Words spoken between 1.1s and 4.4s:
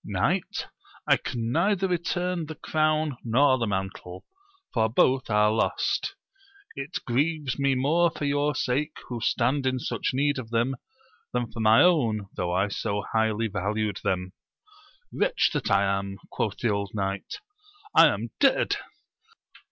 can neither return the crown nor the mantle,